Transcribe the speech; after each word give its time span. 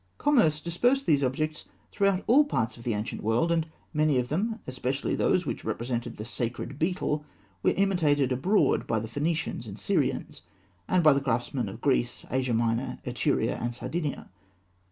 Commerce 0.17 0.59
dispersed 0.59 1.05
these 1.05 1.23
objects 1.23 1.65
throughout 1.91 2.23
all 2.25 2.43
parts 2.43 2.75
of 2.75 2.83
the 2.83 2.95
ancient 2.95 3.21
world, 3.21 3.51
and 3.51 3.67
many 3.93 4.17
of 4.17 4.29
them, 4.29 4.57
especially 4.65 5.13
those 5.13 5.45
which 5.45 5.63
represented 5.63 6.17
the 6.17 6.25
sacred 6.25 6.79
beetle, 6.79 7.23
were 7.61 7.75
imitated 7.77 8.31
abroad 8.31 8.87
by 8.87 8.99
the 8.99 9.07
Phoenicians 9.07 9.67
and 9.67 9.77
Syrians, 9.77 10.41
and 10.87 11.03
by 11.03 11.13
the 11.13 11.21
craftsmen 11.21 11.69
of 11.69 11.81
Greece, 11.81 12.25
Asia 12.31 12.55
Minor, 12.55 12.97
Etruria, 13.05 13.57
and 13.61 13.75
Sardinia. 13.75 14.27